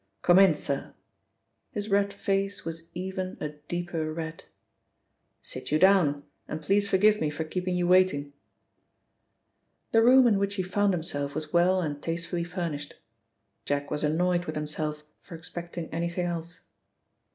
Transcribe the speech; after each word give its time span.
"Come 0.23 0.39
in, 0.39 0.55
sir." 0.55 0.95
His 1.73 1.87
red 1.91 2.11
face 2.11 2.65
was 2.65 2.89
even 2.95 3.37
a 3.39 3.49
deeper 3.49 4.11
red. 4.11 4.45
"Sit 5.43 5.71
you 5.71 5.77
down, 5.77 6.23
and 6.47 6.59
please 6.59 6.87
forgive 6.87 7.21
me 7.21 7.29
for 7.29 7.43
keeping 7.43 7.77
you 7.77 7.87
waiting." 7.87 8.33
The 9.91 10.01
room 10.01 10.25
in 10.25 10.39
which 10.39 10.55
he 10.55 10.63
found 10.63 10.93
himself 10.93 11.35
was 11.35 11.53
well 11.53 11.81
and 11.81 12.01
tastefully 12.01 12.43
furnished. 12.43 12.95
Jack 13.63 13.91
was 13.91 14.03
annoyed 14.03 14.45
with 14.45 14.55
himself 14.55 15.03
for 15.21 15.35
expecting 15.35 15.87
anything 15.93 16.25
else. 16.25 16.61